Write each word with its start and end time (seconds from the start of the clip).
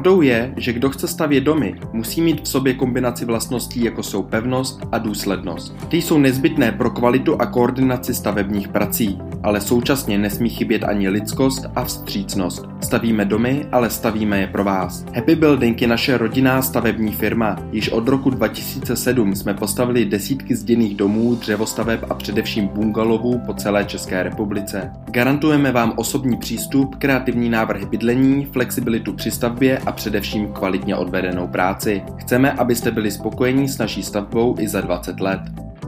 Pravdou 0.00 0.22
je, 0.22 0.54
že 0.56 0.72
kdo 0.72 0.90
chce 0.90 1.08
stavět 1.08 1.40
domy, 1.40 1.74
musí 1.92 2.20
mít 2.20 2.44
v 2.44 2.48
sobě 2.48 2.74
kombinaci 2.74 3.24
vlastností 3.24 3.84
jako 3.84 4.02
jsou 4.02 4.22
pevnost 4.22 4.80
a 4.92 4.98
důslednost. 4.98 5.76
Ty 5.88 5.96
jsou 5.96 6.18
nezbytné 6.18 6.72
pro 6.72 6.90
kvalitu 6.90 7.40
a 7.40 7.46
koordinaci 7.46 8.14
stavebních 8.14 8.68
prací, 8.68 9.18
ale 9.42 9.60
současně 9.60 10.18
nesmí 10.18 10.48
chybět 10.48 10.84
ani 10.84 11.08
lidskost 11.08 11.66
a 11.76 11.84
vstřícnost. 11.84 12.66
Stavíme 12.80 13.24
domy, 13.24 13.66
ale 13.72 13.90
stavíme 13.90 14.40
je 14.40 14.46
pro 14.46 14.64
vás. 14.64 15.04
Happy 15.14 15.36
Building 15.36 15.82
je 15.82 15.88
naše 15.88 16.18
rodinná 16.18 16.62
stavební 16.62 17.12
firma. 17.12 17.56
Již 17.72 17.88
od 17.88 18.08
roku 18.08 18.30
2007 18.30 19.34
jsme 19.34 19.54
postavili 19.54 20.04
desítky 20.04 20.54
zděných 20.56 20.96
domů, 20.96 21.34
dřevostaveb 21.34 22.04
a 22.10 22.14
především 22.14 22.66
bungalovů 22.68 23.40
po 23.46 23.54
celé 23.54 23.84
České 23.84 24.22
republice. 24.22 24.92
Garantujeme 25.10 25.72
vám 25.72 25.92
osobní 25.96 26.36
přístup, 26.36 26.94
kreativní 26.94 27.50
návrhy 27.50 27.86
bydlení, 27.86 28.44
flexibilitu 28.44 29.12
při 29.12 29.30
stavbě 29.30 29.78
a 29.78 29.89
především 29.92 30.52
kvalitně 30.52 30.96
odvedenou 30.96 31.46
práci. 31.46 32.02
Chceme, 32.16 32.52
abyste 32.52 32.90
byli 32.90 33.10
spokojení 33.10 33.68
s 33.68 33.78
naší 33.78 34.02
stavbou 34.02 34.56
i 34.58 34.68
za 34.68 34.80
20 34.80 35.20
let. 35.20 35.40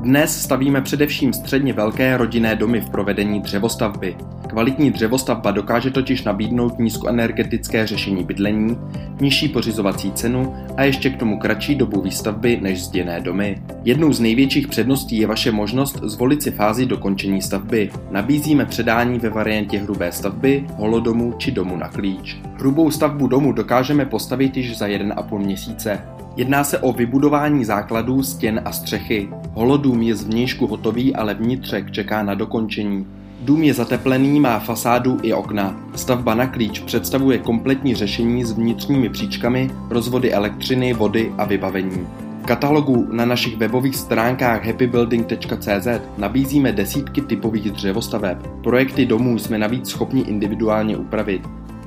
Dnes 0.02 0.42
stavíme 0.42 0.80
především 0.80 1.32
středně 1.32 1.72
velké 1.72 2.16
rodinné 2.16 2.56
domy 2.56 2.80
v 2.80 2.90
provedení 2.90 3.40
dřevostavby. 3.40 4.16
Kvalitní 4.48 4.90
dřevostavba 4.90 5.50
dokáže 5.50 5.90
totiž 5.90 6.22
nabídnout 6.22 6.78
nízkoenergetické 6.78 7.86
řešení 7.86 8.24
bydlení, 8.24 8.78
nižší 9.20 9.48
pořizovací 9.48 10.12
cenu 10.12 10.54
a 10.76 10.82
ještě 10.82 11.10
k 11.10 11.18
tomu 11.18 11.38
kratší 11.38 11.74
dobu 11.74 12.00
výstavby 12.00 12.58
než 12.62 12.84
zděné 12.84 13.20
domy. 13.20 13.62
Jednou 13.84 14.12
z 14.12 14.20
největších 14.20 14.68
předností 14.68 15.18
je 15.18 15.26
vaše 15.26 15.52
možnost 15.52 16.00
zvolit 16.02 16.42
si 16.42 16.50
fázi 16.50 16.86
dokončení 16.86 17.42
stavby. 17.42 17.90
Nabízíme 18.10 18.64
předání 18.64 19.18
ve 19.18 19.28
variantě 19.28 19.78
hrubé 19.78 20.12
stavby, 20.12 20.66
holodomu 20.76 21.34
či 21.38 21.50
domu 21.50 21.76
na 21.76 21.88
klíč. 21.88 22.40
Hrubou 22.62 22.90
stavbu 22.90 23.26
domu 23.26 23.52
dokážeme 23.52 24.04
postavit 24.04 24.56
již 24.56 24.78
za 24.78 24.86
1,5 24.86 25.38
měsíce. 25.38 26.00
Jedná 26.36 26.64
se 26.64 26.78
o 26.78 26.92
vybudování 26.92 27.64
základů, 27.64 28.22
stěn 28.22 28.62
a 28.64 28.72
střechy. 28.72 29.28
Holodům 29.52 30.02
je 30.02 30.16
zvnějšku 30.16 30.66
hotový, 30.66 31.14
ale 31.14 31.34
vnitřek 31.34 31.90
čeká 31.90 32.22
na 32.22 32.34
dokončení. 32.34 33.06
Dům 33.40 33.62
je 33.62 33.74
zateplený, 33.74 34.40
má 34.40 34.58
fasádu 34.58 35.18
i 35.22 35.32
okna. 35.32 35.80
Stavba 35.94 36.34
na 36.34 36.46
klíč 36.46 36.80
představuje 36.80 37.38
kompletní 37.38 37.94
řešení 37.94 38.44
s 38.44 38.52
vnitřními 38.52 39.08
příčkami, 39.08 39.70
rozvody 39.90 40.32
elektřiny, 40.32 40.94
vody 40.94 41.32
a 41.38 41.44
vybavení. 41.44 42.06
V 42.42 42.46
katalogu 42.46 43.08
na 43.12 43.24
našich 43.24 43.56
webových 43.56 43.96
stránkách 43.96 44.66
happybuilding.cz 44.66 45.88
nabízíme 46.18 46.72
desítky 46.72 47.20
typových 47.20 47.70
dřevostaveb. 47.70 48.46
Projekty 48.62 49.06
domů 49.06 49.38
jsme 49.38 49.58
navíc 49.58 49.88
schopni 49.88 50.20
individuálně 50.20 50.96
upravit. 50.96 51.42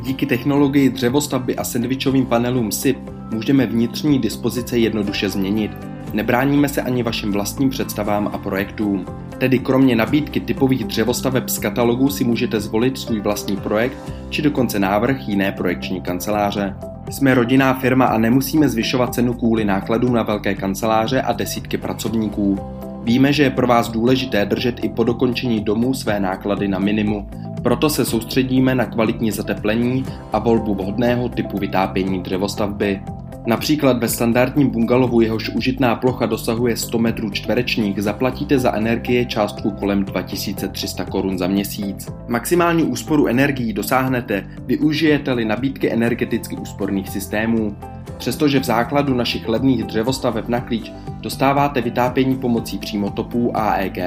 Díky 0.06 0.26
technologii 0.26 0.90
dřevostavby 0.90 1.56
a 1.56 1.64
sandvičovým 1.64 2.26
panelům 2.26 2.72
SIP 2.72 2.98
můžeme 3.34 3.66
vnitřní 3.66 4.20
dispozice 4.20 4.78
jednoduše 4.78 5.30
změnit. 5.30 5.72
Nebráníme 6.14 6.70
se 6.70 6.82
ani 6.82 7.04
vašim 7.04 7.32
vlastním 7.32 7.70
představám 7.70 8.30
a 8.34 8.38
projektům. 8.38 9.06
Tedy 9.38 9.60
kromě 9.60 9.96
nabídky 9.96 10.40
typových 10.40 10.84
dřevostaveb 10.84 11.50
z 11.50 11.60
katalogu 11.60 12.10
si 12.10 12.24
můžete 12.24 12.60
zvolit 12.60 12.98
svůj 12.98 13.20
vlastní 13.20 13.58
projekt 13.58 13.98
či 14.30 14.42
dokonce 14.42 14.80
návrh 14.80 15.28
jiné 15.28 15.52
projekční 15.52 16.02
kanceláře. 16.02 16.76
Jsme 17.10 17.34
rodinná 17.34 17.74
firma 17.74 18.06
a 18.06 18.18
nemusíme 18.18 18.70
zvyšovat 18.70 19.14
cenu 19.14 19.34
kvůli 19.34 19.66
nákladům 19.66 20.14
na 20.14 20.24
velké 20.24 20.56
kanceláře 20.56 21.22
a 21.22 21.34
desítky 21.34 21.78
pracovníků. 21.78 22.60
Víme, 23.04 23.34
že 23.34 23.44
je 23.44 23.50
pro 23.50 23.68
vás 23.68 23.92
důležité 23.92 24.46
držet 24.46 24.84
i 24.84 24.90
po 24.90 25.04
dokončení 25.04 25.64
domu 25.64 25.94
své 25.94 26.20
náklady 26.20 26.68
na 26.68 26.80
minimu, 26.80 27.30
proto 27.66 27.90
se 27.90 28.06
soustředíme 28.06 28.76
na 28.76 28.86
kvalitní 28.86 29.32
zateplení 29.32 30.06
a 30.34 30.40
volbu 30.40 30.76
vhodného 30.76 31.30
typu 31.30 31.58
vytápění 31.58 32.24
dřevostavby. 32.24 33.02
Například 33.46 33.98
ve 33.98 34.08
standardním 34.08 34.70
bungalovu 34.70 35.22
jehož 35.22 35.50
užitná 35.50 35.96
plocha 35.96 36.26
dosahuje 36.26 36.78
100 36.78 37.00
metrů 37.00 37.30
čtverečních 37.30 38.04
zaplatíte 38.04 38.60
za 38.60 38.76
energie 38.76 39.26
částku 39.26 39.72
kolem 39.72 40.06
2300 40.06 41.06
korun 41.06 41.38
za 41.38 41.48
měsíc. 41.48 42.08
Maximální 42.28 42.84
úsporu 42.84 43.28
energií 43.28 43.74
dosáhnete, 43.74 44.48
využijete-li 44.66 45.46
nabídky 45.46 45.92
energeticky 45.92 46.58
úsporných 46.58 47.10
systémů. 47.10 47.76
Přestože 48.18 48.60
v 48.60 48.64
základu 48.64 49.14
našich 49.14 49.48
levných 49.48 49.84
dřevostaveb 49.84 50.48
na 50.48 50.62
klíč 50.62 50.92
dostáváte 51.22 51.82
vytápění 51.82 52.36
pomocí 52.36 52.78
přímotopů 52.78 53.58
AEG, 53.58 53.98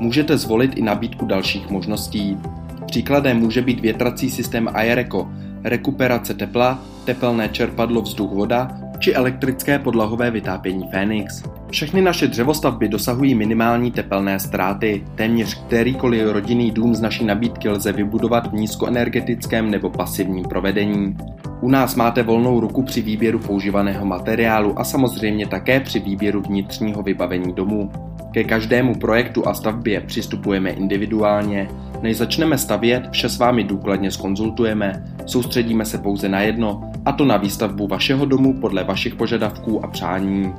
můžete 0.00 0.38
zvolit 0.38 0.76
i 0.76 0.82
nabídku 0.82 1.26
dalších 1.26 1.70
možností. 1.70 2.38
Příkladem 2.86 3.36
může 3.36 3.62
být 3.62 3.80
větrací 3.80 4.30
systém 4.30 4.68
Aereco, 4.72 5.28
rekuperace 5.64 6.34
tepla, 6.34 6.78
tepelné 7.04 7.48
čerpadlo 7.48 8.02
vzduch-voda 8.02 8.82
či 9.02 9.14
elektrické 9.14 9.78
podlahové 9.78 10.30
vytápění 10.30 10.88
Phoenix. 10.90 11.42
Všechny 11.70 12.02
naše 12.02 12.26
dřevostavby 12.28 12.88
dosahují 12.88 13.34
minimální 13.34 13.90
tepelné 13.90 14.40
ztráty. 14.40 15.04
Téměř 15.14 15.54
kterýkoliv 15.66 16.22
rodinný 16.32 16.70
dům 16.70 16.94
z 16.94 17.00
naší 17.00 17.24
nabídky 17.24 17.68
lze 17.68 17.92
vybudovat 17.92 18.46
v 18.46 18.54
nízkoenergetickém 18.54 19.70
nebo 19.70 19.90
pasivním 19.90 20.44
provedení. 20.44 21.16
U 21.62 21.68
nás 21.68 21.94
máte 21.94 22.22
volnou 22.22 22.60
ruku 22.60 22.82
při 22.82 23.02
výběru 23.02 23.38
používaného 23.38 24.06
materiálu 24.06 24.78
a 24.78 24.84
samozřejmě 24.84 25.46
také 25.46 25.80
při 25.80 26.00
výběru 26.00 26.40
vnitřního 26.40 27.02
vybavení 27.02 27.52
domu. 27.52 27.90
Ke 28.30 28.44
každému 28.44 28.94
projektu 28.94 29.48
a 29.48 29.54
stavbě 29.54 30.00
přistupujeme 30.00 30.70
individuálně. 30.70 31.68
Než 32.02 32.16
začneme 32.16 32.58
stavět, 32.58 33.08
vše 33.10 33.28
s 33.28 33.38
vámi 33.38 33.64
důkladně 33.64 34.10
skonzultujeme, 34.10 35.04
soustředíme 35.26 35.84
se 35.84 35.98
pouze 35.98 36.28
na 36.28 36.40
jedno, 36.40 36.90
a 37.04 37.12
to 37.12 37.24
na 37.24 37.36
výstavbu 37.36 37.86
vašeho 37.86 38.24
domu 38.24 38.60
podle 38.60 38.84
vašich 38.84 39.14
požadavků 39.14 39.84
a 39.84 39.88
přání. 39.88 40.52